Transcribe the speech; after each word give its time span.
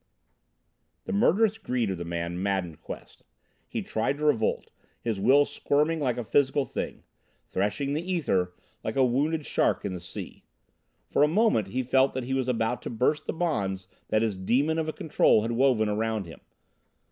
The 1.05 1.13
murderous 1.13 1.59
greed 1.59 1.91
of 1.91 1.99
the 1.99 2.05
man 2.05 2.41
maddened 2.41 2.81
Quest. 2.81 3.23
He 3.67 3.83
tried 3.83 4.17
to 4.17 4.25
revolt, 4.25 4.71
his 4.99 5.19
will 5.19 5.45
squirming 5.45 5.99
like 5.99 6.17
a 6.17 6.23
physical 6.23 6.65
thing, 6.65 7.03
threshing 7.45 7.93
the 7.93 8.01
ether 8.11 8.51
like 8.83 8.95
a 8.95 9.05
wounded 9.05 9.45
shark 9.45 9.85
in 9.85 9.93
the 9.93 9.99
sea. 10.01 10.43
For 11.05 11.21
a 11.21 11.27
moment 11.27 11.67
he 11.67 11.83
felt 11.83 12.13
that 12.13 12.23
he 12.23 12.33
was 12.33 12.47
about 12.49 12.81
to 12.81 12.89
burst 12.89 13.27
the 13.27 13.33
bonds 13.33 13.87
that 14.07 14.23
his 14.23 14.35
demon 14.39 14.79
of 14.79 14.89
a 14.89 14.93
Control 14.93 15.43
had 15.43 15.51
woven 15.51 15.87
around 15.87 16.25
him. 16.25 16.39